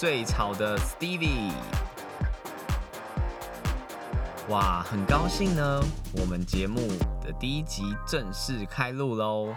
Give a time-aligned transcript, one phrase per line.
[0.00, 1.52] 最吵的 Stevie。
[4.48, 5.78] 哇，很高兴呢，
[6.14, 6.88] 我们节目
[7.20, 9.54] 的第一集正式开录喽。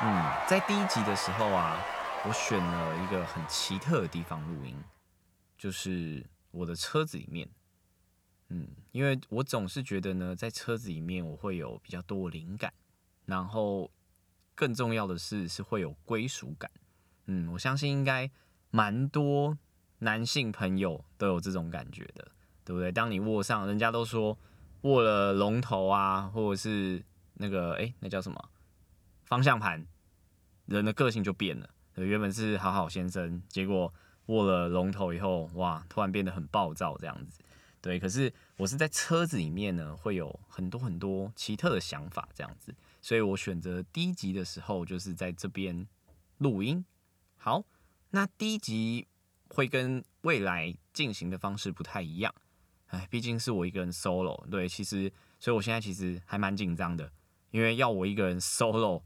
[0.00, 1.76] 嗯，在第一集的时候啊，
[2.26, 4.74] 我选了一个很奇特的地方录音，
[5.58, 7.46] 就是我的车子里面。
[8.48, 12.72] 嗯，因为我总是觉得呢，在车子里面我会有比较多灵感，
[13.26, 13.90] 然后
[14.54, 16.70] 更重要的是是会有归属感。
[17.26, 18.30] 嗯，我相信应该
[18.70, 19.58] 蛮多
[19.98, 22.28] 男性朋友都有这种感觉的，
[22.64, 22.92] 对不对？
[22.92, 24.36] 当你握上，人家都说
[24.82, 27.02] 握了龙头啊，或者是
[27.34, 28.50] 那个哎，那叫什么
[29.24, 29.86] 方向盘，
[30.66, 31.68] 人的个性就变了。
[31.94, 33.92] 原本是好好先生，结果
[34.26, 37.42] 握了龙头以后，哇，突然变得很暴躁这样子。
[37.80, 45.86] 对，可是我是在车子里面呢，会有很多很多奇特的想法这样子，所以我选择第一集的时候就是在这边
[46.38, 46.84] 录音。
[47.36, 47.64] 好，
[48.10, 49.06] 那第一集
[49.56, 52.34] 会跟未来进行的方式不太一样，
[52.88, 57.10] 哎，毕竟是我一个人 solo，对，其实，所以我现在其实还蛮紧张的，
[57.52, 59.02] 因为要我一个人 solo，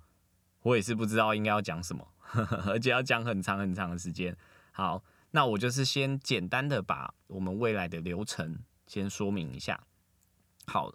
[0.63, 2.05] 我也是不知道应该要讲什么，
[2.67, 4.37] 而且要讲很长很长的时间。
[4.73, 8.59] 好，那我就是先简单的把我们未来的流程
[8.89, 9.87] 先说明一下。
[10.67, 10.93] 好，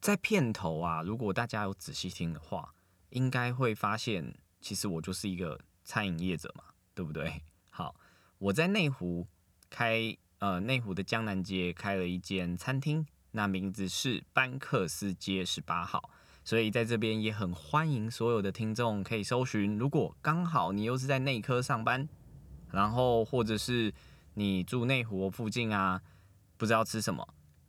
[0.00, 2.74] 在片头啊，如果大家有仔细听的话，
[3.08, 5.58] 应该会发现，其实我就是一个。
[5.86, 7.42] 餐饮业者嘛，对不对？
[8.44, 9.26] 我在内湖
[9.70, 16.10] 开呃内湖的江南街开了一间餐厅，那名字是班克斯街十八号，
[16.44, 19.78] 所以在这边也很欢迎所有的听众可以搜寻。
[19.78, 22.06] 如果刚好你又是在内科上班，
[22.70, 23.94] 然后或者是
[24.34, 26.02] 你住内湖附近啊，
[26.58, 27.26] 不知道吃什么，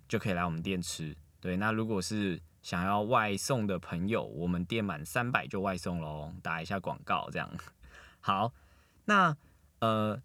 [0.09, 1.15] 就可以来我们店吃。
[1.39, 7.49] 对，那如果是想要外送的朋友，我们店满三百就外送喽，打一下广告这样。
[8.19, 8.51] 好，
[9.05, 9.37] 那
[9.79, 10.21] 呃，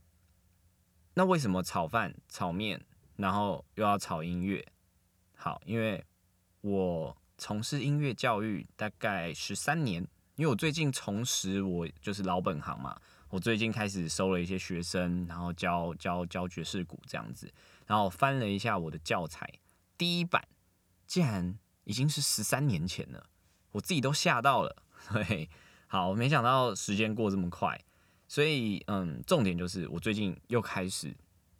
[1.20, 2.82] 那为什么炒饭、炒面，
[3.16, 4.66] 然后又要炒音乐？
[5.36, 6.03] 好，因为
[6.62, 10.03] 我从事音乐教育大概十三年，
[10.36, 12.98] 因为我最近重拾我就是老本行嘛，
[13.28, 17.53] 我最近开始收了一些学生，然后教教教爵士鼓这样子，
[17.84, 19.47] 然后翻了一下我的教材，
[19.98, 20.42] 第一版
[21.06, 23.26] 竟然已经是十三年前了，
[23.72, 24.75] 我自己都吓到了。
[25.04, 25.50] 嘿，
[25.86, 27.78] 好，没想到时间过这么快。
[28.30, 31.12] 所以，嗯，重点就是我最近又开始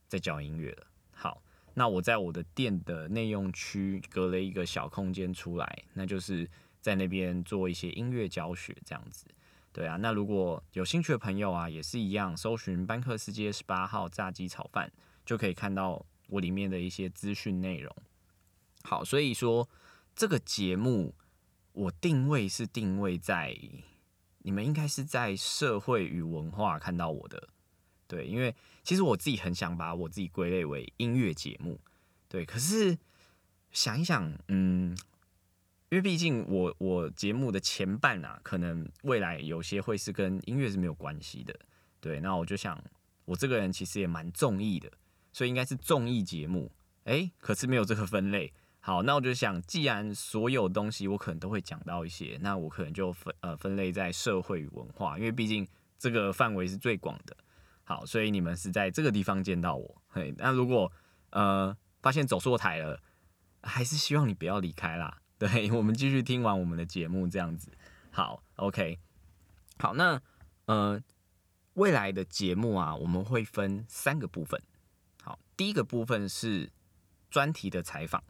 [0.07, 0.87] 在教音乐了。
[1.11, 1.43] 好，
[1.75, 6.49] 那我在我的店的内用区隔了一个小空间出来，那就是
[6.81, 9.27] 在那边做一些音乐教学这样子。
[9.73, 14.93] 对啊，那如果有兴趣的朋友啊，也是一样，搜寻班克斯街十八号炸鸡炒饭，
[15.27, 17.93] 就可以看到我里面的一些资讯内容。
[18.85, 19.69] 好，所以说
[20.15, 21.17] 这个节目
[21.73, 23.59] 我定位是定位在。
[24.43, 27.49] 你们应该是在社会与文化看到我的，
[28.07, 31.79] 对，因为其实我自己很想把我自己归类为音乐节目，
[32.29, 32.97] 对，可是
[33.71, 34.97] 想一想，嗯，
[35.91, 41.55] 因为毕竟我我节目的前半啊，可能未来有些会是跟音乐是没有关系的，
[42.01, 42.83] 对，那我就想，
[43.27, 44.91] 我这个人其实也蛮综艺的，
[45.33, 46.73] 所以应该是综艺节目，
[47.05, 48.53] 哎，可是没有这个分类。
[48.91, 55.65] 好，那我就想，既然所有东西我可能都会讲到一些，那我可能就分呃分类在社会与文化，因为毕竟
[55.97, 57.37] 这个范围是最广的。
[57.85, 60.03] 好，所以你们是在这个地方见到我。
[60.09, 60.91] 嘿，那如果
[61.31, 63.01] 呃发现走错台了，
[63.63, 65.19] 还是希望你不要离开啦。
[65.39, 67.71] 对，我们继续听完我们的节目这样子。
[68.11, 68.99] 好，OK。
[69.79, 70.21] 好，那
[70.65, 71.01] 呃
[71.75, 74.61] 未来的节目啊，我们会分三个部分。
[75.23, 76.73] 好，第一个部分是
[77.31, 78.21] 专题的采访。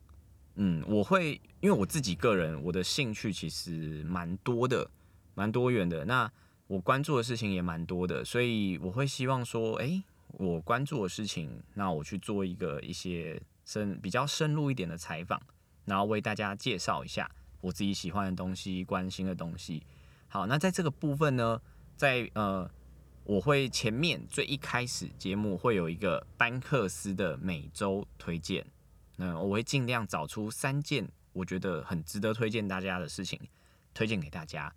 [0.56, 4.90] 嗯，我会因为我自己个人，我的兴趣其实蛮多的，
[5.34, 6.04] 蛮多元的。
[6.04, 6.30] 那
[6.66, 10.02] 我关注的事情也蛮多的，所以我会希望说，哎，
[10.32, 15.40] 我关注的事情，那我去做一个一些深比较深入一点的采访，
[15.86, 17.30] 然后为大家介绍一下
[17.60, 19.82] 我自己喜欢的东西、关心的东西。
[20.28, 21.60] 好，那在这个部分呢，
[21.96, 22.70] 在呃，
[23.24, 28.66] 我会前面最一开始节目会有一个班克斯的每周推荐。
[29.22, 33.38] 嗯，我会尽量找出三件我觉得很值得推荐大家的事情，
[33.92, 34.74] 推荐给大家。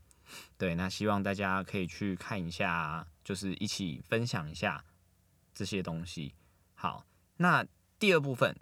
[0.57, 4.84] 对，那希望大家可以去看一下，就是一起分享一下
[5.54, 6.36] 这些东西。
[6.75, 7.06] 好，
[7.38, 7.66] 那
[7.98, 8.54] 第二部分，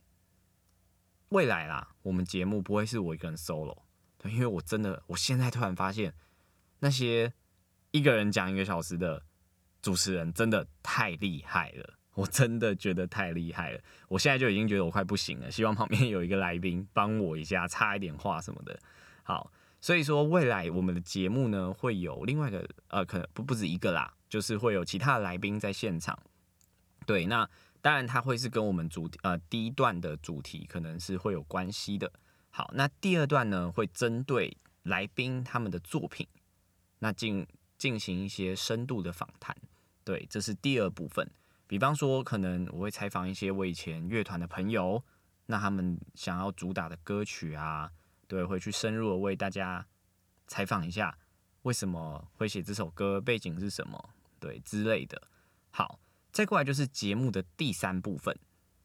[1.30, 3.84] 未来啦，我们节目不会是我一个人 solo，
[4.20, 6.14] 对，因为我真的，我现在突然发现，
[6.80, 7.34] 那些
[7.90, 9.24] 一个人讲一个小时的
[9.82, 11.98] 主持人真的太厉害了。
[12.14, 13.80] 我真的觉得太厉害了，
[14.10, 15.50] 我现在就已经觉得我快不行了。
[15.50, 18.78] 希望旁边有一个来宾帮我一下，插一点话什么的。
[19.24, 26.18] 好，所以说未来我们的节目呢会有另外一个呃，可能不不止一个啦，就是会有其他的来宾在现场。
[27.06, 27.50] 对，那
[27.82, 32.12] 当然他会是跟我们主呃第一段的主题可能是会有关系的。
[32.50, 36.28] 好，那第二段呢会针对来宾他们的作品，
[37.00, 37.48] 那进
[37.78, 39.56] 进行一些深度的访谈。
[40.04, 41.32] 对，这是第二部分。
[41.72, 45.02] 比方说，可能我会采访一些我以前乐团的朋友，
[45.46, 47.90] 那他们想要主打的歌曲啊，
[48.28, 49.88] 对，会去深入的为大家
[50.48, 51.18] 采访一下，
[51.62, 55.22] 为什么会写这首歌，背景是什么，对之类的。
[55.70, 55.98] 好，
[56.34, 58.38] 再过来就是节目的第三部分。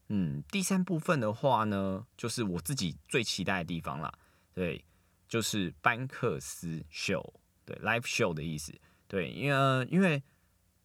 [0.06, 4.16] 嗯，第三部分的话呢，就是我自己最期待的地方啦。
[4.54, 4.84] 对，
[5.26, 7.34] 就是班克斯秀，
[7.64, 8.72] 对，live show 的意思。
[9.08, 10.22] 对，因为因为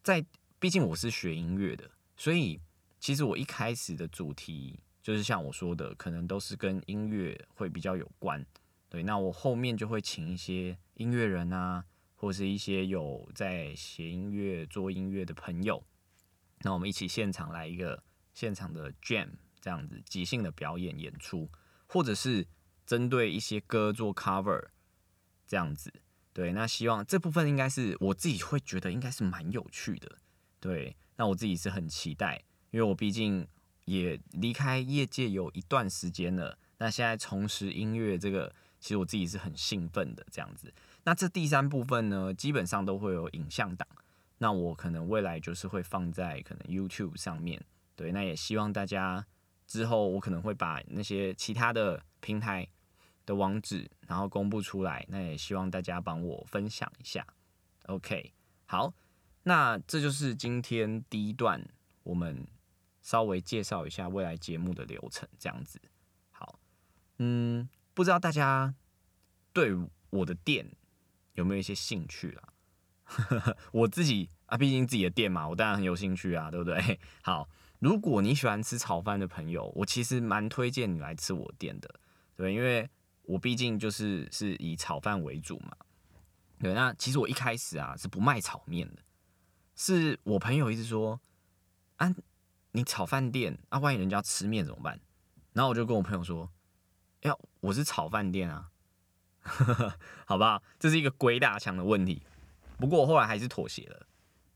[0.02, 0.26] 在
[0.62, 2.60] 毕竟我是学音乐的，所以
[3.00, 8.46] 其实我一开始的主题就是像我说的，可能都是跟音乐会比较有关。
[8.88, 15.82] 对，那我后面就会请一些音乐人啊，或是一些有在写音乐、做音乐的朋友，
[16.60, 18.00] 那我们一起现场来一个
[18.32, 19.30] 现场的 jam，
[19.60, 21.50] 这样子即兴的表演演出，
[21.88, 22.46] 或者是
[22.86, 24.68] 针对一些歌做 cover，
[25.44, 25.92] 这样子。
[26.32, 30.18] 对，那希望这部分应该是我自己会觉得应该是蛮有趣的。
[30.62, 33.44] 对，那我自己是很期待，因为我毕竟
[33.86, 36.56] 也离开业界有一段时间了。
[36.78, 40.72] 那现在重拾音乐这个，其实我自己是很兴奋的这样子。
[41.02, 43.88] 那这第三部分呢，基本上都会有影像档，
[44.38, 47.60] 那我可能未来就是会放在可能 YouTube 上面。
[47.96, 49.26] 对，那也希望大家
[49.66, 52.68] 之后我可能会把那些其他的平台
[53.26, 55.04] 的网址，然后公布出来。
[55.08, 57.26] 那也希望大家帮我分享一下。
[57.86, 58.32] OK，
[58.66, 58.94] 好。
[59.44, 61.68] 那这就是今天第一段，
[62.04, 62.46] 我们
[63.00, 65.80] 稍微介绍一下未来节目的流程，这样子。
[66.30, 66.58] 好，
[67.18, 68.74] 嗯，不知道大家
[69.52, 69.76] 对
[70.10, 70.70] 我的店
[71.34, 72.52] 有没有一些兴趣啊？
[73.72, 77.00] 我自己啊，毕竟自己的店嘛，我当然很有兴趣啊，对不对？
[77.22, 77.48] 好，
[77.80, 81.92] 如果你喜欢吃炒饭的朋友，我其实蛮推荐你来吃我店的，
[82.36, 82.88] 对，因为
[83.22, 85.76] 我毕竟就是是以炒饭为主嘛。
[86.60, 89.02] 对，那其实我一开始啊是不卖炒面的。
[89.74, 91.20] 是我朋友一直说，
[91.96, 92.14] 啊，
[92.72, 95.00] 你炒饭店啊，万一人家吃面怎么办？
[95.52, 96.50] 然后我就跟我朋友说，
[97.22, 98.70] 哎呀，我是炒饭店啊，
[100.26, 100.62] 好不好？
[100.78, 102.22] 这是一个鬼打墙的问题。
[102.78, 104.06] 不过我后来还是妥协了，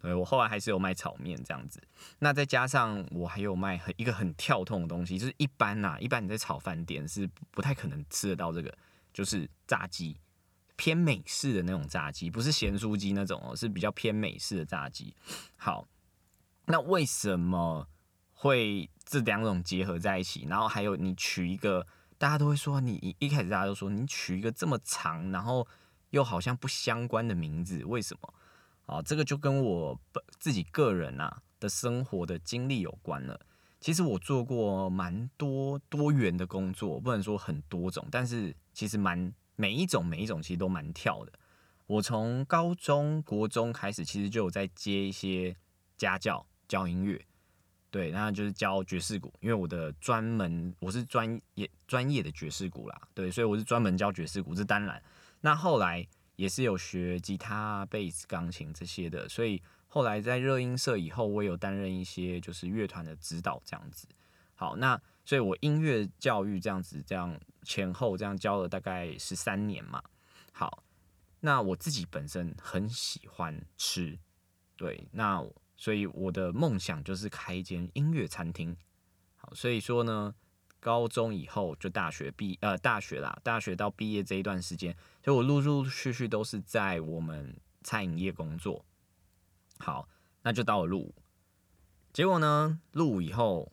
[0.00, 1.82] 对我后来还是有卖炒面这样子。
[2.18, 8.76] 那再加上我还有卖很一个很跳痛的东西，就是一般呐，一般你在炒饭店是不太可能吃得到这个，
[9.12, 10.16] 就是炸鸡。
[10.76, 15.14] 偏美式的那种炸鸡，不是咸酥鸡那种哦，是比较偏美式的炸鸡。
[15.56, 15.88] 好，
[16.66, 17.88] 那为什么
[18.32, 20.44] 会这两种结合在一起？
[20.48, 21.86] 然后还有你取一个，
[22.18, 25.66] 大家都会说你一开始大家都说你取一个这么长，然后
[26.10, 28.34] 又好像不相关的名字，为什么？
[28.84, 29.98] 啊，这个就跟我
[30.38, 33.40] 自己个人啊的生活的经历有关了。
[33.80, 39.32] 其实我做过蛮多多元的工作，不能说很多种，但是其实蛮。
[39.56, 41.32] 每一种每一种其实都蛮跳的。
[41.86, 45.56] 我从高中国中开始，其实就有在接一些
[45.96, 47.24] 家教教音乐，
[47.90, 55.02] 对，那就是教爵士鼓，因为我的专门我是专业专业的爵士鼓啦，对，所以我是专门教爵士鼓，这当然。
[55.40, 64.06] 那后来也是有学吉他、贝斯、钢琴这些的，所以后来在热音社以后，我有担任一些就是乐团的指导这样子。
[64.54, 65.00] 好，那。
[65.26, 70.00] 所以我音乐教育这样子，这样前后这样教了大概十三年嘛。
[70.52, 70.84] 好，
[71.40, 74.16] 那我自己本身很喜欢吃，
[74.76, 75.44] 对，那
[75.76, 78.76] 所以我的梦想就是开一间音乐餐厅。
[79.34, 80.32] 好，所以说呢，
[80.78, 88.84] 高中以后就大学毕呃大学啦，大学到毕业这一段时间，就我陆陆续续都是在我们餐饮业工作。
[89.80, 90.08] 好，
[90.42, 91.12] 那就到了入，
[92.12, 93.72] 结果呢，入以后。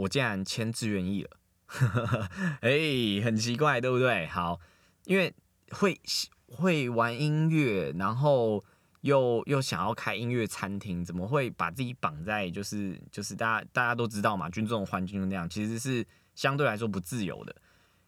[0.00, 1.30] 我竟然签志愿意了，
[2.62, 4.26] 哎，很奇怪，对不对？
[4.28, 4.58] 好，
[5.04, 5.34] 因为
[5.72, 6.00] 会
[6.48, 8.64] 会玩音乐，然后
[9.02, 17.54] 又又想要开音乐餐厅，怎么会把自己绑在就是就是大家大家都知道嘛，军中的环境就那样，其实是相对来说不自由的。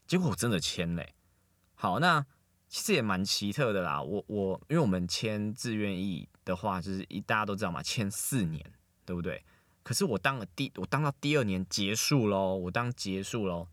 [0.06, 1.14] 结果我真的签嘞，
[1.74, 2.24] 好，那
[2.68, 4.02] 其实也蛮奇特的啦。
[4.02, 8.64] 我我因为我们签志愿意的话，就是一大家都知道嘛，签四年，
[9.04, 9.44] 对不对？
[9.82, 13.66] 可是我当了第，我当到第二年结束喽，我当结束喽，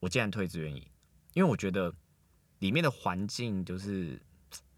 [0.00, 0.86] 我竟然退志愿意，
[1.32, 1.94] 因为我觉得
[2.58, 4.20] 里面的环境就是，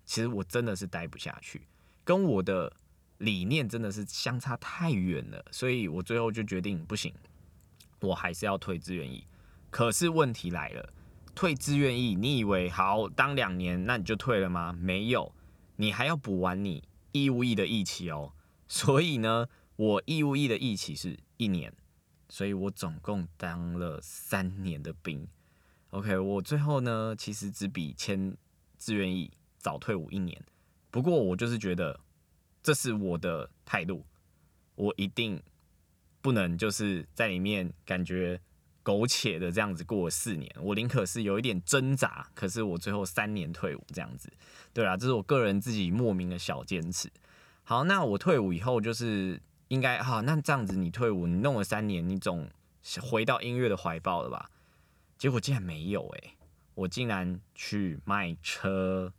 [0.04, 1.62] 其实我真的是待不下去，
[2.04, 2.72] 跟我的
[3.18, 7.12] 理念真的是相差太远了，所以我最后就决定不行，
[8.00, 9.26] 我还是要退志愿意。
[9.70, 10.92] 可是问题来了，
[11.34, 14.72] 退志愿役，你以为好当两年那你就退了吗？
[14.72, 15.34] 没有，
[15.76, 18.32] 你还要补完你义务役的役期哦。
[18.68, 19.46] 所以呢，
[19.76, 21.73] 我义务役的役期是一年，
[22.28, 25.28] 所以我总共当了三年的兵。
[25.90, 28.37] OK，我最后呢，其实只比签
[28.78, 30.42] 志愿役早退伍一年。
[30.90, 32.00] 不过我就是觉得
[32.62, 34.04] 这是我的态度，
[34.75, 35.42] 我一定
[36.21, 38.40] 不能就是在里面感觉。
[38.83, 44.33] 苟且的这样子过四年，我宁可是有一点挣扎，可是我最后三年退伍这样子，
[44.73, 47.11] 对啊，这是我个人自己莫名的小坚持。
[47.64, 52.49] 好，那我退伍以后就是应该哈，那这样子你退伍，你弄了三年，你总
[53.02, 54.50] 回到音乐的怀抱了吧？
[55.18, 56.35] 结果竟然没有诶，
[56.75, 59.12] 我竟然去卖车，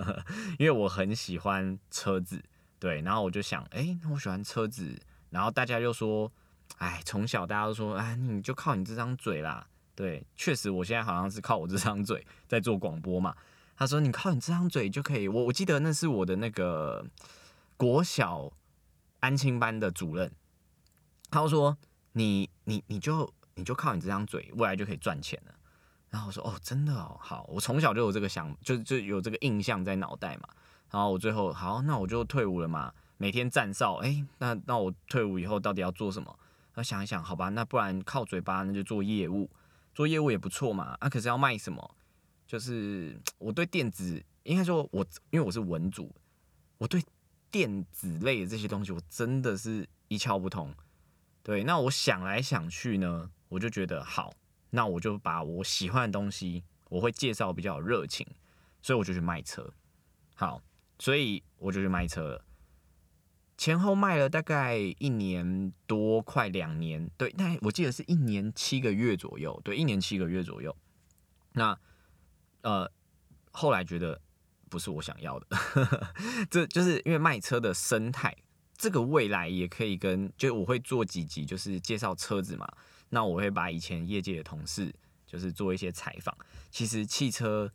[0.58, 2.42] 因为我很喜欢车子，
[2.78, 6.30] 对，然后我就想，哎，那我喜欢车子，然后大家就说。
[6.78, 9.64] 哎，从小大家都说，哎，你就靠你这张嘴啦。
[9.94, 13.36] 对，确实，我现在好像是靠我这张嘴在做广播嘛。
[13.76, 15.28] 他说，你靠你这张嘴就可以。
[15.28, 17.04] 我我记得那是我的那个
[17.76, 18.50] 国小
[19.24, 20.30] 安亲班的主任，
[21.30, 21.74] 他说，
[22.12, 25.54] 你你你就你就靠你这张嘴，未来就可以赚钱了。
[26.10, 30.48] 然后我说，哦，真的哦，好，我从小就有这个想，就就有这个印象在脑袋嘛。
[30.90, 33.94] 然后我最后好，那我就退伍了嘛，每天站哨。
[33.96, 36.38] 哎，那那我退伍以后到底要做什么？
[36.74, 39.48] 那想一想，好吧，那不然靠嘴巴，那就做业务，
[39.94, 40.96] 做业务也不错嘛。
[41.00, 41.96] 啊，可是要卖什么？
[42.46, 46.14] 就是我对电子，应该说，我因为我是文组，
[46.76, 47.02] 我对
[47.54, 50.74] 电子类的这些东西，我真的是一窍不通。
[51.44, 54.34] 对，那我想来想去呢，我就觉得好，
[54.70, 58.26] 那我就把我喜欢的东西，我会介绍比较有热情，
[58.82, 59.72] 所以我就去卖车。
[60.34, 60.60] 好，
[60.98, 62.44] 所以我就去卖车了。
[63.56, 70.76] 前后卖了大概一年多，快两年，对，那我记得是一年七个月左右，对，一年七个月左右。
[71.52, 71.78] 那
[72.62, 72.90] 呃，
[73.52, 74.20] 后来觉得
[74.74, 75.46] 不是我想要的，
[76.50, 78.34] 这就是因为卖车的生态，
[78.76, 82.66] 这个未来也可以跟，就我会做几集，就是介绍车子嘛。
[83.10, 84.92] 那我会把以前业界的同事，
[85.24, 86.36] 就是做一些采访。
[86.72, 87.70] 其实汽车。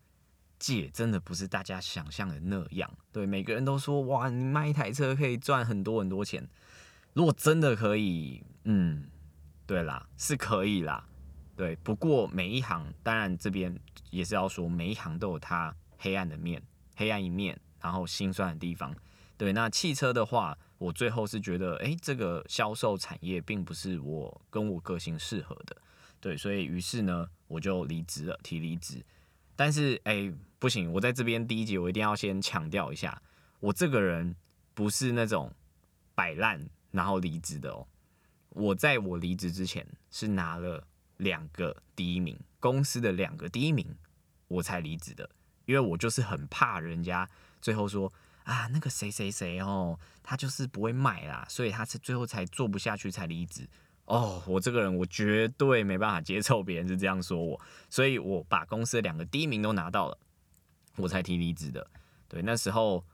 [0.60, 6.46] 界真的不是大家想象的那样，对每个人都说哇，你卖一台车可以赚很多很多钱。
[7.14, 9.10] 如果真的可以，嗯，
[9.66, 11.08] 对啦，是可以啦，
[11.56, 11.78] 对。
[11.78, 13.74] 不过每一行，当然这边
[14.10, 16.62] 也是要说，每一行都有它黑暗的面，
[17.00, 18.94] 黑暗一面，然后心酸的地方。
[19.38, 25.78] 对，那汽车的话，我最后是觉得，哎，这个销售产业并不是我跟我个性适合的，
[26.20, 29.02] 对，所以于是呢，我就离职了，提离职。
[29.56, 30.34] 但是，哎。
[30.62, 33.22] 不行，我在这边第一集我一定要先强调一下，
[33.62, 34.36] 我这个人
[34.74, 35.50] 不是那种
[36.14, 36.60] 摆烂
[36.92, 37.88] 然后离职的哦。
[38.50, 43.88] 我在我离职之前是拿了两个第一名，公司的两个第一名，
[44.50, 45.30] 我才离职的。
[45.70, 47.30] 因为我就是很怕人家
[47.62, 48.12] 最后说
[48.44, 53.70] 啊，那个谁谁谁哦，他就是不会卖啦，所以他是最后才做不下去才离职。
[54.06, 60.18] 哦，我这个人我绝对没办法接受别人是这样说我，所以我把公司的两个第一名都拿到了。
[60.96, 61.88] 我才提离职的，
[62.28, 63.06] 对，那时候，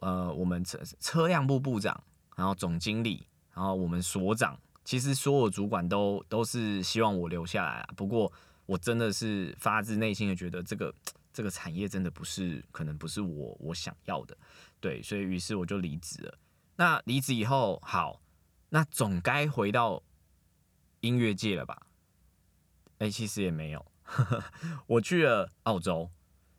[0.00, 2.02] 呃，我们车车辆部部长，
[2.34, 7.88] 然后总经理，然后我们所长，其实所有主管都都是希望我留下来啊。
[7.96, 8.30] 不过
[8.66, 10.92] 我真的是发自内心的觉得这个
[11.34, 14.34] 这个产业真的不是，可能不是我我想要的，
[14.80, 16.38] 对，所以于是我就离职了。
[16.76, 18.22] 那离职以后，好，
[18.70, 20.02] 那总该回到
[21.00, 21.88] 音乐界了吧？
[22.98, 23.84] 哎，其实也没有，
[24.86, 26.10] 我去了澳洲。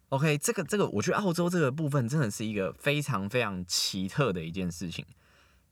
[0.09, 5.05] OK，这个这个，我去澳洲这个部分真的是一个非常非常奇特的一件事情。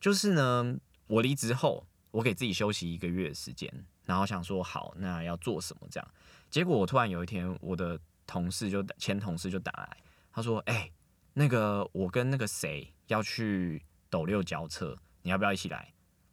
[0.00, 6.10] 就是呢，我离职后，我给自己休息一个月的时间，然后想说好，那要做什么这样。
[6.50, 9.96] 结果我突然有一天，我的同事就前同事就打来，
[10.32, 10.90] 他说：“哎，
[11.32, 15.92] 那个我跟那个谁要去斗六交车，你要不要一起来？”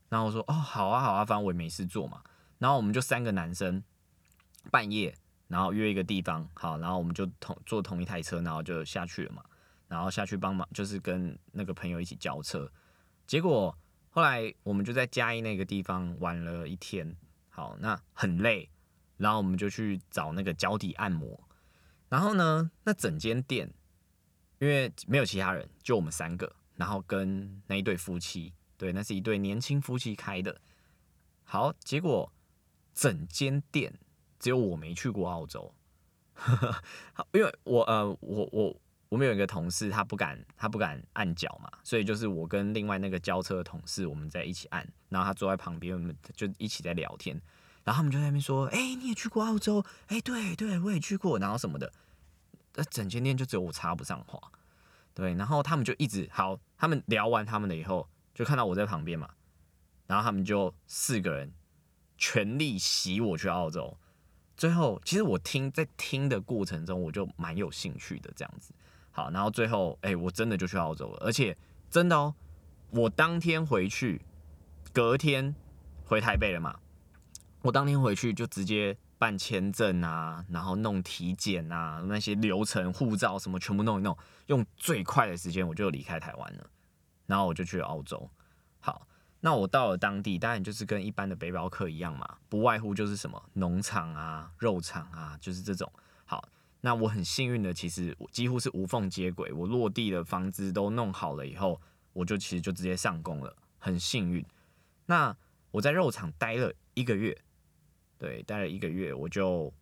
[0.10, 2.21] 然后我说：“哦，好啊，好啊，反正我也没事做嘛。”
[2.60, 3.83] 然后我们就三个男生
[4.69, 5.15] 半夜。
[5.48, 9.43] 然后约一个地方，好，然后我们就同坐同一台车，然后就下去了嘛。
[9.89, 12.71] 然后下去帮忙，就是跟那个朋友一起交车。
[13.27, 13.77] 结果
[14.12, 17.13] 后来我们就在嘉义那个地方玩了一天，
[17.50, 18.69] 好，那很累。
[19.17, 21.38] 然后我们就去找那个脚底按摩。
[22.11, 23.73] 然后呢，那整间店
[24.59, 30.59] 因为没有其他人，就我们三个，然后跟那一对夫妻，对，那是一对年轻夫妻开的。
[31.43, 32.31] 好，结果
[32.93, 33.97] 整间店。
[34.41, 35.71] 只有我没去过澳洲，
[37.31, 38.75] 因为我呃，我我
[39.09, 47.39] 我们有一个同事，他不敢他不敢按脚嘛，所以就是我跟另外那个交车的同事，我们在一起按，然后他坐在旁边，我们就一起在聊天。
[47.83, 49.83] 然后他们就在那边说：“哎，你也去过澳洲？
[50.07, 51.91] 哎，对对，我也去过，然后什么的。”
[52.75, 54.39] 那整间店就只有我插不上话，
[55.13, 55.33] 对。
[55.33, 59.29] 然后他们就一直好，他们聊完他们的以后，就看到我在旁边嘛，
[60.07, 61.51] 然后他们就四个人
[62.17, 63.97] 全力洗我去澳洲。
[64.55, 68.73] 最后，其实我听在听的过程中，我就蛮有兴趣的这样子。
[69.09, 71.57] 好，然后最后，哎，我真的就去澳洲了，而且
[71.89, 72.33] 真的哦，
[72.91, 74.21] 我当天回去，
[74.93, 75.53] 隔天
[76.05, 76.79] 回台北了嘛。
[77.61, 86.69] 我当天回去就直接办签证啊，然后弄体检啊，那些流程、护照什么全部弄一弄，用最快的时间我就离开台湾了。
[87.27, 88.29] 然后我就去了澳洲。
[88.79, 89.07] 好。
[89.43, 95.91] 那我到了当地，当然就是跟一般的背包客一样嘛，不外乎就是什么农场啊、肉场啊，就是这种。
[96.25, 96.47] 好，
[96.81, 99.51] 那我很幸运的，其实我几乎是无缝接轨。
[99.51, 101.81] 我落地的房子都弄好了以后，
[102.13, 104.45] 我就其实就直接上工了，很幸运。
[105.07, 105.35] 那
[105.71, 107.35] 我在肉场待了一个月，
[108.21, 109.73] 对，待了一个月，我就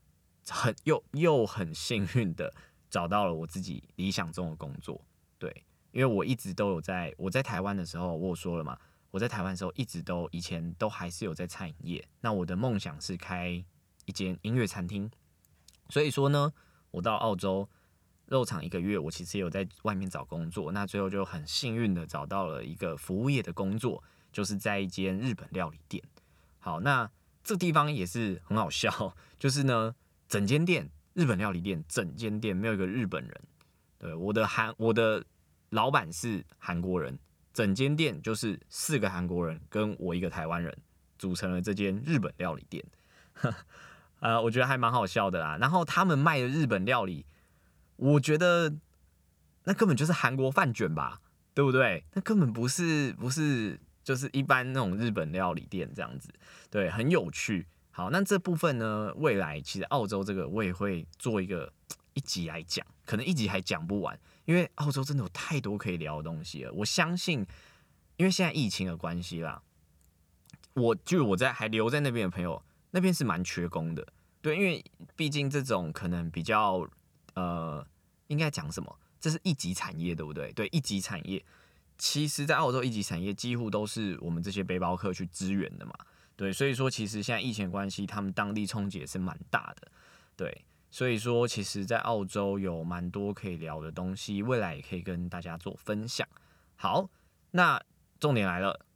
[0.47, 2.53] 很又又很幸运的
[2.89, 5.03] 找到了我自己理想中的工作。
[5.37, 8.79] 对，因为我一直都有在我在台湾的时候，我说了嘛。
[9.11, 12.07] 我在台湾的时候，一直都以前都还是有在餐饮业。
[12.21, 13.61] 那我的梦想是开
[14.05, 15.11] 一间音乐餐厅。
[15.89, 16.53] 所以说呢，
[16.91, 17.67] 我到澳洲
[18.27, 20.71] 肉场一个月，我其实有在外面找工作。
[20.71, 26.01] 那最后就很幸运的找到了一个服务业的工作，就是在一间日本料理店。
[26.59, 27.09] 好，那
[27.49, 29.95] 这地方也是很好笑，就是呢，
[30.27, 33.41] 整间店日本料理店，整间店没有一个日本人。
[33.97, 35.25] 对，我的韩我的
[35.71, 37.17] 老板是韩国人。
[37.51, 40.77] 整间店就是四个韩国人跟我一个台湾人
[41.17, 42.85] 组成了这间日本料理店，
[44.21, 45.57] 呃，我觉得还蛮好笑的啦。
[45.59, 47.25] 然后他们卖的日本料理，
[47.95, 48.75] 我觉得
[49.63, 51.19] 那根本就是韩国饭卷吧，
[51.55, 52.05] 对不对？
[52.13, 56.29] 那根本不是不是就是一般那种日本料理店这样子，
[56.69, 57.67] 对，很有趣。
[57.91, 61.71] 好，那这部分呢，未来其实澳洲这个我也会做一个
[62.13, 64.19] 一集来讲，可能一集还讲不完。
[64.45, 67.45] 因为澳洲真的有太多可以聊的东西了，我相信，
[68.17, 69.61] 因为现在疫情的关系啦，
[70.73, 74.07] 我就我在还留在那边的朋友，那边是蛮缺工的，
[74.41, 74.83] 对，因为
[75.15, 76.83] 毕竟这种可能比较
[77.35, 77.85] 呃，
[78.25, 80.51] 应该讲什么，这是一级产业，对不对？
[80.53, 81.45] 对，一级产业，
[81.99, 85.93] 其实，在澳洲一级产业几乎都是我们这些背包客去支援的嘛，
[86.35, 89.91] 对，所以说其实现在疫情关系，他们当地冲击也是蛮大的，
[90.35, 90.65] 对。
[90.91, 96.27] 所以说，其实，在澳洲有蛮多可以聊的东西，未来也可以跟大家做分享。
[96.77, 97.07] 好，
[97.51, 97.79] 那
[98.19, 98.87] 重点来了，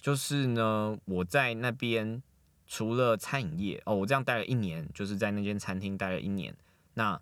[0.00, 2.22] 就是呢，我在那边
[2.66, 6.56] 除了餐饮业哦，我这样待了一年，就是在那间餐厅待了一年。
[6.94, 7.20] 那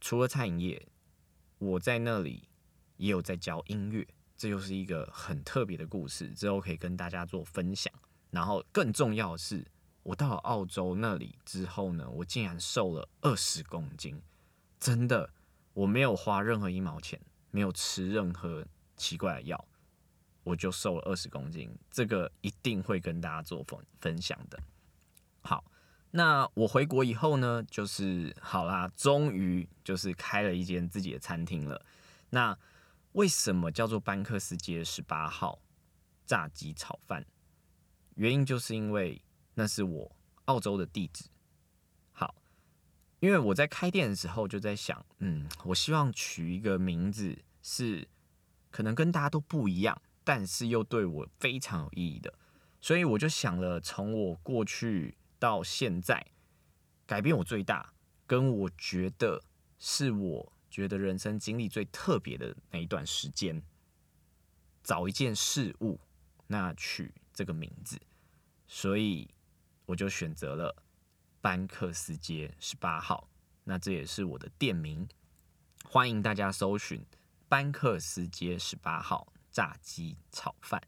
[0.00, 0.86] 除了餐饮业，
[1.58, 2.48] 我在那里
[2.96, 4.06] 也有在教音乐，
[4.38, 7.92] 这又是一个很特别的故事，之后可以跟大家做分享。
[8.30, 9.66] 然后更重要的是。
[10.04, 14.18] 我到了澳洲那里之后呢，我竟然瘦了二十公斤，
[14.80, 15.28] 真的，
[15.74, 17.20] 我没有花任何一毛钱，
[17.50, 18.64] 没有吃任何
[18.96, 19.62] 奇怪的药，
[20.44, 24.58] 我就瘦了二十公斤，这个一定会跟大家做分分享的。
[25.42, 25.62] 好，
[26.12, 31.84] 那我回国以后呢，就是好啦，终于就是开了一间自己的餐厅了。
[32.30, 32.56] 那
[33.18, 35.60] 为什么叫做班克斯街十八号
[36.24, 37.26] 炸鸡炒饭？
[38.14, 39.20] 原因就是因为。
[39.54, 41.24] 那是我澳洲的地址。
[42.12, 42.32] 好，
[43.18, 48.06] 因为我在开店的时候就在想，嗯，我希望取一个名字是
[48.70, 52.32] 可能跟大家都不一样，但是又对我非常有意义的。
[52.80, 56.24] 所以我就想了，从我过去到现在，
[57.04, 57.92] 改变我最大，
[58.28, 59.42] 跟我觉得
[59.76, 63.62] 是我觉得人生经历最特别的那一段时间，
[64.82, 66.00] 找一件事物，
[66.46, 68.00] 那取这个名字，
[68.66, 69.28] 所以。
[69.88, 70.84] 我就选择了
[71.40, 73.26] 班克斯街十八号，
[73.64, 75.08] 那这也是我的店名，
[75.82, 77.02] 欢迎大家搜寻
[77.48, 80.78] 班克斯街十八号炸鸡炒饭。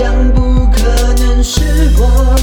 [0.00, 2.34] 想不可能是我，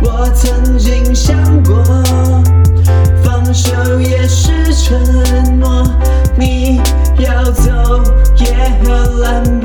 [0.00, 1.84] 我曾经想过，
[3.22, 4.98] 放手也是承
[5.60, 5.84] 诺，
[6.38, 6.80] 你
[7.18, 7.70] 要走
[8.38, 8.46] 也
[8.82, 9.57] 很难。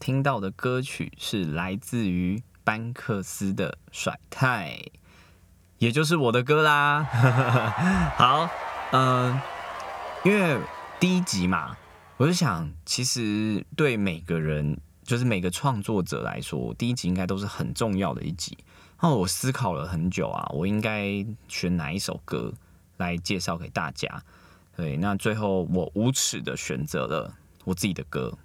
[0.00, 4.78] 听到的歌曲是来自于班克斯的《甩太》，
[5.78, 7.04] 也就是我的歌啦。
[8.16, 8.48] 好，
[8.92, 9.38] 嗯、
[10.24, 10.58] 因为
[10.98, 11.76] 第一集嘛，
[12.16, 18.56] 我就想，其实对每个人，就是每个创作者来说，第一集应该都是很重要的一集。
[18.98, 22.52] 然后我思考了很久啊，我应该选哪一首歌
[22.96, 24.22] 来介绍给大家。
[24.74, 27.34] 对，那最后我无耻的选择了
[27.64, 28.32] 我自己的歌《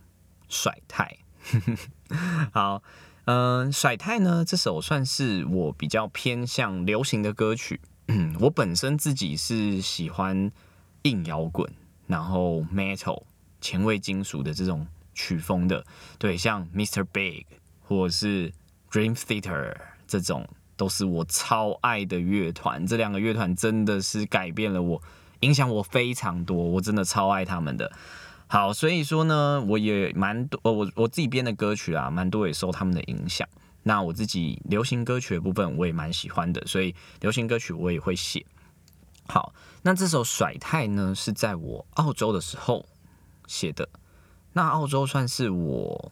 [0.50, 1.06] 甩太》。
[2.52, 2.82] 好，
[3.26, 7.82] 嗯、甩太》呢，这首算是我比较偏向流行的歌曲。
[8.08, 10.52] 嗯，我本身自己是喜欢
[11.04, 11.68] 硬摇滚，
[12.08, 13.24] 然后 metal
[13.60, 15.84] 前卫金属的这种曲风的。
[16.20, 17.04] 对，像 Mr.
[17.04, 17.46] Big
[17.82, 18.52] 或是
[18.92, 19.76] Dream Theater
[20.08, 22.86] 这种，都是我超爱的乐团。
[22.86, 25.02] 这两个乐团真的是改变了我。
[25.42, 27.92] 影响我非常多，我真的超爱他们的。
[28.48, 33.48] 好，所以说呢，我也蛮多，我我自己编的歌曲啊，蛮多也受他们的影响。
[33.84, 38.46] 那我自己流行歌曲的部分，我也蛮喜欢的，所以流行歌曲我也会写。
[39.28, 42.86] 好，那这首《甩态》呢，是在我澳洲的时候
[43.48, 43.90] 写的。
[44.54, 46.12] 那澳洲算是我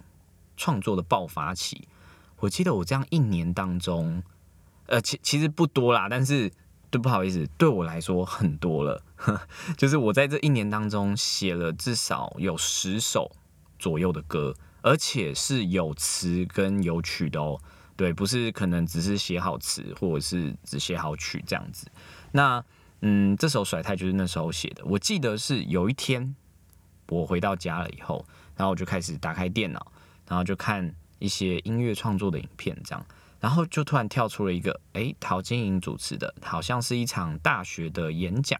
[0.57, 1.87] 创作的爆发期。
[2.39, 4.23] 我记得我这样一年当中，
[4.87, 6.51] 呃，其其实不多啦，但是。
[6.93, 9.01] 对，不好意思，对我来说很多了。
[9.77, 13.31] 就是我在这一年当中写了至少有十首
[13.79, 17.59] 左右的歌，而且是有词跟有曲的哦。
[17.95, 21.88] 对，不是可能只是写好词，或者是只写好曲这样子。
[22.31, 22.63] 那
[23.01, 24.83] 嗯，这首甩太就是那时候写的。
[24.86, 26.36] 我记得是有一天
[27.09, 29.91] 我回到家了以后，然后我就开始打开电脑，
[30.27, 33.05] 然后就看一些音乐创作的影片，这样。
[33.39, 38.59] 然后就突然跳出了一个，诶，陶晶莹主持的，好像是一场大学的演讲，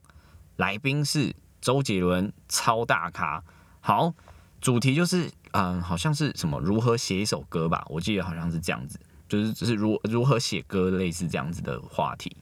[0.56, 3.44] 来宾是周杰伦，超大咖。
[3.80, 4.14] 好，
[4.62, 12.36] 主题就是，嗯，好像是什么如何写一首歌吧，我记得好像是这样子，就是只是如如何写歌，类似这样子的话题。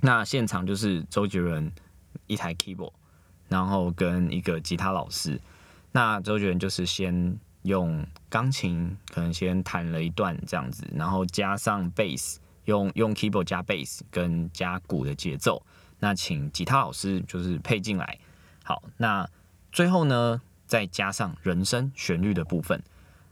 [0.00, 1.72] 那现场就是周杰伦
[2.26, 2.92] 一台 keyboard，
[3.48, 5.40] 然后跟一个吉他老师。
[5.92, 7.38] 那周杰伦就是先。
[7.62, 12.36] 用钢琴可能先弹了一段这样子，然后加上 bass，
[12.66, 15.60] 用用 keyboard 加 bass 跟加鼓的节奏，
[15.98, 18.18] 那请吉他老师就是配进来。
[18.64, 19.28] 好，那
[19.72, 22.82] 最后呢再加上人声旋律的部分。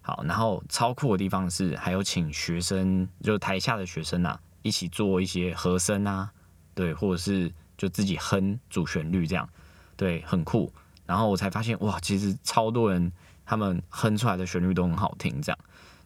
[0.03, 6.33] 好，然后超酷的地方是还有请学生，就台下的学生啊，一起做一些和声啊，
[6.75, 9.49] 对，或者是就自己哼主旋律这样，
[9.97, 10.73] 对，很酷。
[11.07, 13.13] 然后我才发现哇，其实超多人。
[13.47, 15.59] 他们哼出来的旋律都很好听，这样。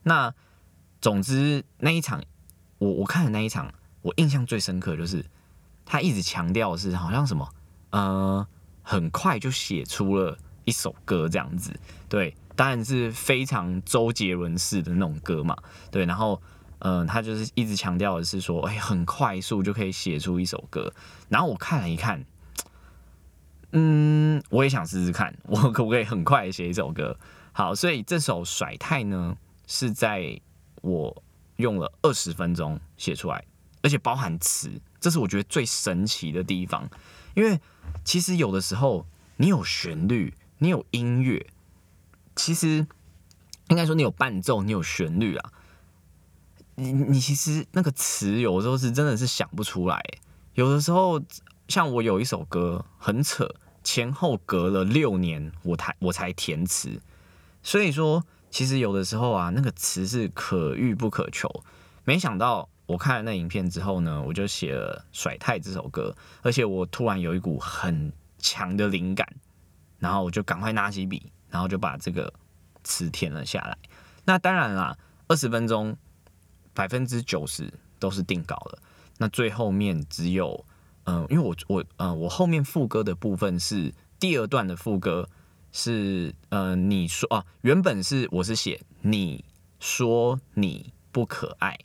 [0.02, 0.34] 那
[1.00, 2.20] 总之那一场，
[2.78, 5.24] 我我看的那一场，我印象最深刻就是
[5.90, 7.48] 他一直强调的是好像什么，
[7.90, 8.46] 呃，
[8.83, 11.74] 很快就写出了一首歌这样子。
[12.11, 15.57] 对，当然是非常周杰伦式的那种歌嘛。
[15.90, 16.42] 对，然后
[16.81, 20.92] 嗯、呃，他就是一直强调的是说，哎、很快速就可以写出一首歌。
[21.31, 22.22] 然后我看了一看。
[23.72, 27.18] 嗯，我也想试试看， 我可不可以很快写一首歌？
[27.53, 30.40] 好，所以这首甩太呢，是在
[30.81, 31.22] 我
[31.57, 33.44] 用了二十分钟写出来，
[33.82, 36.88] 而且包含词，这是我觉得最神奇的地方。
[37.34, 37.60] 因为
[38.04, 41.46] 其实有的时候你有旋律，你有音乐，
[42.34, 42.86] 其实
[43.68, 45.52] 应该说你有伴奏，你有旋律啊。
[46.74, 50.00] 你你其实那个词有的时候是真的是想不出来，
[50.54, 51.20] 有的时候
[51.66, 57.00] 像我有一首歌很扯，前后隔了六年我才我才填词，
[57.64, 61.64] 所以说其实有的时候啊那个词是可遇不可求。
[62.04, 69.24] 没想到我看了那影片之后呢，我就写了《甩太》这首歌，而且我突然有一股很强的灵感，
[70.01, 72.35] 然后我就赶快拿起笔，然后就把这个
[72.83, 73.79] 词填了下来。
[74.24, 74.98] 那当然啦，
[75.29, 75.96] 二十分钟。
[76.74, 78.79] 百分之九十都是定稿了，
[79.16, 80.64] 那最后面只有，
[81.07, 85.29] 嗯，因为我我呃我后面副歌的部分是第二段的副歌
[85.72, 89.44] 是，呃你说啊原本是我是写你
[89.81, 91.77] 说你不可爱，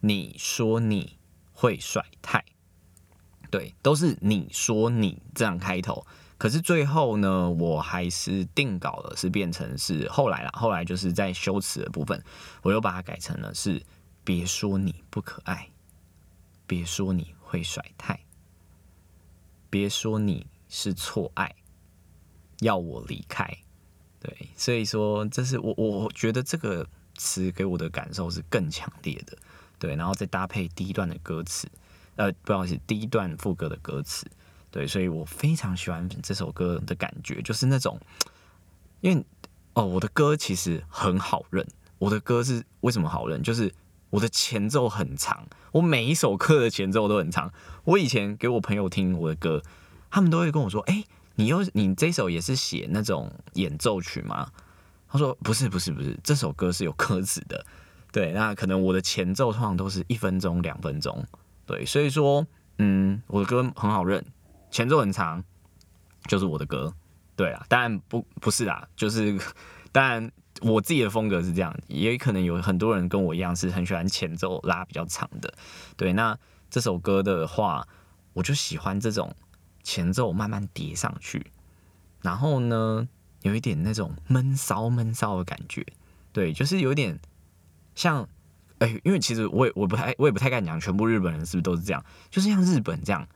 [0.00, 1.18] 你说你
[1.52, 2.44] 会甩太，
[3.50, 6.06] 对，都是你说你这样开头，
[6.38, 12.22] 可是最后呢，我还是定稿了，是变成是后来啦，后来就是在修辞的部分，
[12.62, 13.82] 我又把它改成了是。
[14.26, 15.68] 别说你不可爱，
[16.66, 18.18] 别说你会甩态，
[19.70, 21.54] 别说你是错爱，
[22.58, 23.48] 要我离开。
[24.18, 29.38] 对，所以说这是我我觉得这个词给我的感受是更强烈的。
[29.78, 31.68] 对，然后再搭配第一段的歌词，
[32.16, 34.26] 呃，不好意思，第一段副歌的歌词。
[34.70, 37.98] 对，所以我非常喜欢这首歌的感觉，就是那种，
[39.00, 39.24] 因为
[39.72, 41.66] 哦，我的歌其实很好认。
[41.98, 43.42] 我的歌是为什么好认？
[43.42, 43.72] 就是
[44.10, 47.50] 我的前奏很长，我每一首歌的前奏都很长。
[47.84, 49.62] 我以前给我朋友听我的歌，
[50.10, 51.04] 他们都会跟我说：“哎，
[51.36, 54.50] 你又你这首也是写那种演奏曲吗？”
[55.08, 57.64] 他说：“不是，不是，不是，这首歌是有歌词的。”
[58.16, 61.22] 对，那可能我的前奏通常都是一分钟、两分钟。
[61.66, 62.46] 对，所以说，
[62.78, 64.24] 嗯，我的歌很好认，
[64.70, 65.44] 前奏很长，
[66.26, 66.94] 就是我的歌。
[67.36, 69.38] 对啊，当然不不是啦，就是
[69.92, 70.32] 当然。
[70.62, 75.52] 我自己的风格是这样，也可能有很多人跟我一样是很喜欢前奏拉比较长的。
[75.98, 76.34] 对，那
[76.70, 77.86] 这首歌的话，
[78.32, 79.36] 我就喜欢这种
[79.82, 81.52] 前奏慢慢叠上去，
[82.22, 83.06] 然后呢，
[83.42, 85.84] 有一点那种闷骚闷骚的感觉。
[86.32, 87.20] 对，就是有点
[87.96, 88.28] 像，
[88.78, 92.04] 哎，因为其实我也我不太我也不太敢讲，全部日本人是不是都是这样？
[92.30, 93.26] 就是像日本这样。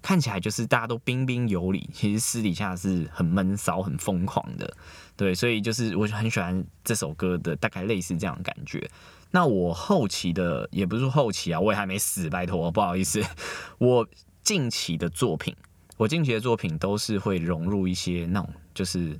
[0.00, 4.76] 看起来就是大家都彬彬有礼，其实私底下是很闷骚、很疯狂的，
[5.16, 8.88] 对，所以就是我很喜欢这首歌的大概类似这样的感觉。
[9.32, 13.20] 那我后期的也不是后期啊，我也还没死，拜托，不好意思。
[13.78, 14.08] 我
[14.44, 15.54] 近期的作品，
[15.96, 19.18] 我近期的作品都是会融入一些那种就是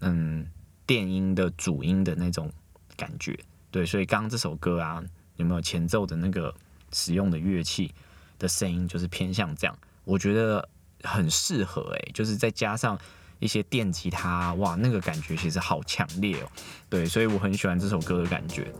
[0.00, 0.46] 嗯
[0.86, 2.50] 电音的主音的那种
[2.96, 3.38] 感觉，
[3.76, 5.04] 对，所以刚刚这首歌啊，
[5.36, 6.54] 有没有前奏的那个
[6.94, 7.92] 使用的乐器
[8.38, 9.78] 的声音，就是偏向这样。
[10.04, 10.66] 我觉得
[11.02, 12.98] 很适合哎，就是再加上
[13.38, 16.48] 一些电吉他，哇，那个感觉其实好强烈哦。
[16.88, 18.72] 对，所以我很喜欢这首歌的感觉。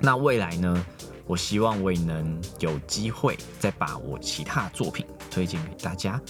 [0.00, 0.84] 那未来呢，
[1.28, 6.20] 我希望我也能有机会再把我其他作品推荐给大家。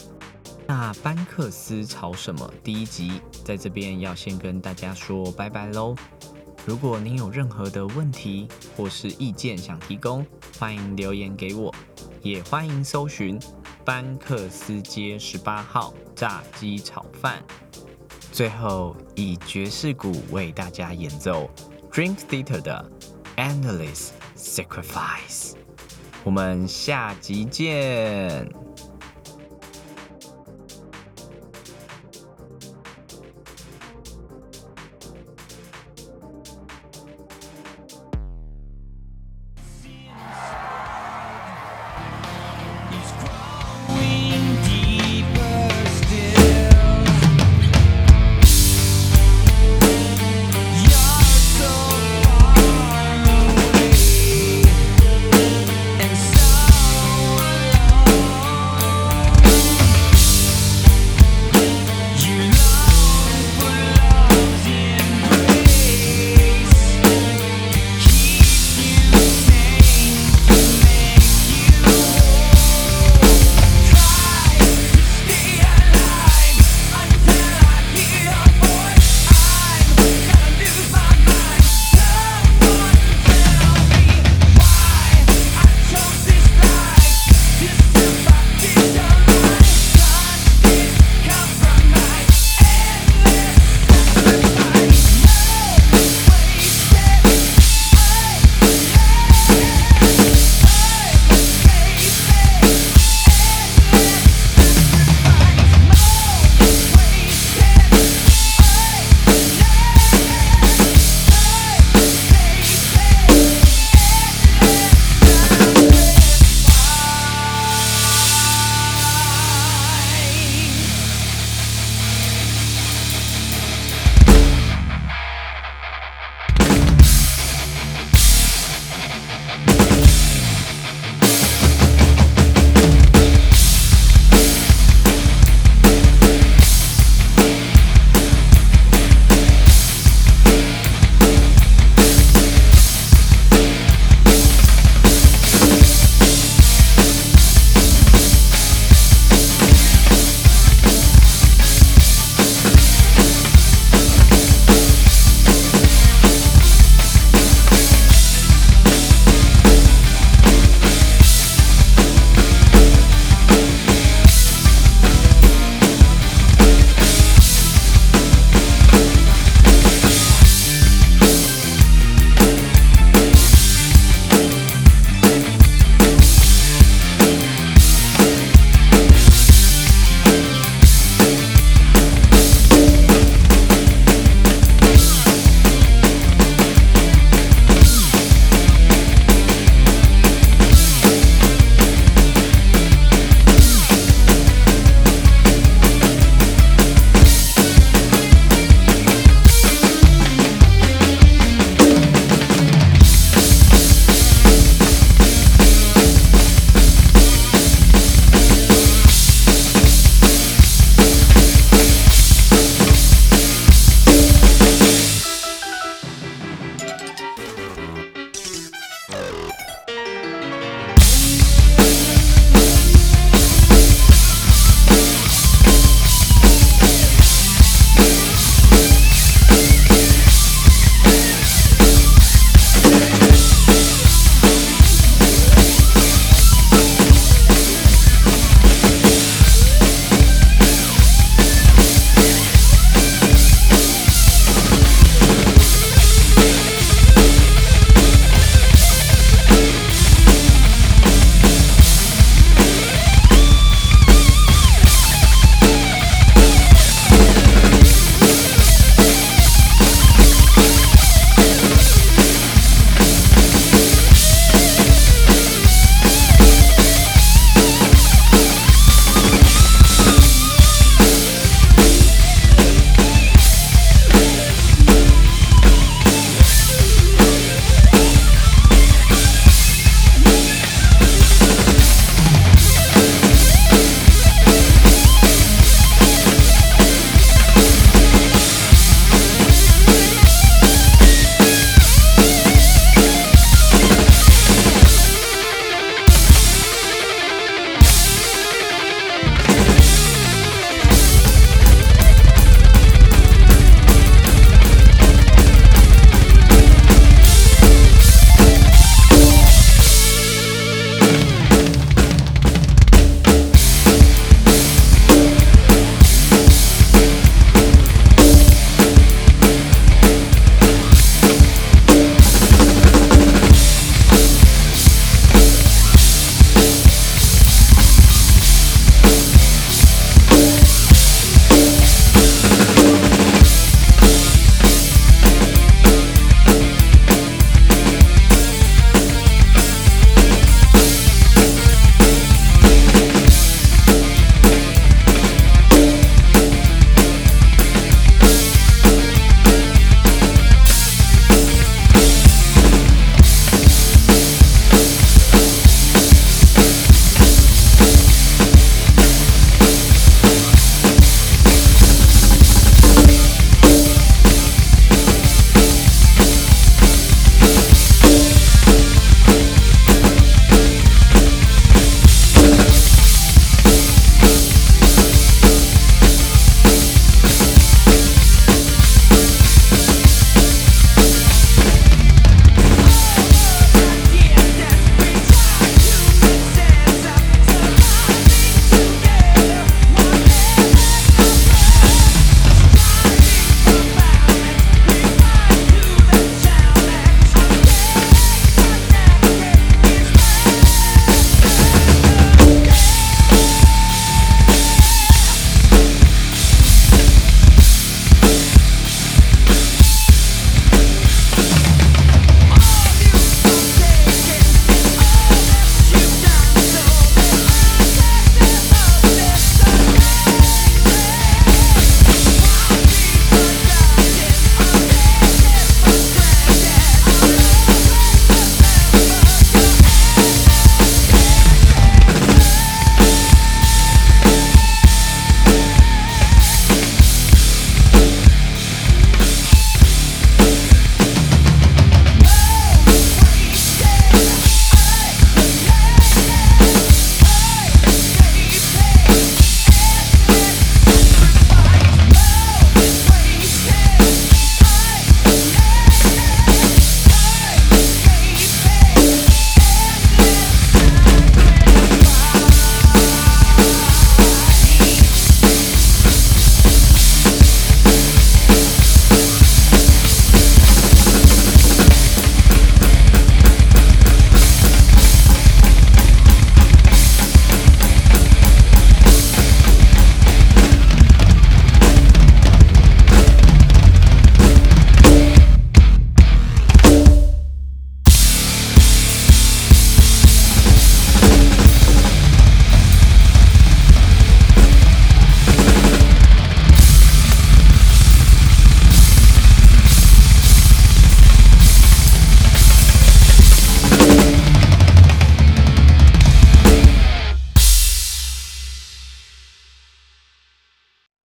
[0.67, 2.53] 那班克斯吵什么？
[2.63, 5.97] 第一集在这边要先跟大家说拜拜喽。
[6.67, 10.27] 如果您有任何的问题或是意见想提供，
[10.59, 11.75] 欢迎留言给我，
[12.23, 13.39] 也欢迎搜寻。
[13.85, 17.45] 班克斯街十八号炸鸡炒饭，
[18.33, 21.51] 最后以爵士鼓为大家演奏
[21.93, 22.91] Dream Theater 的
[23.37, 25.53] Endless Sacrifice。
[26.25, 28.64] 我们下集见。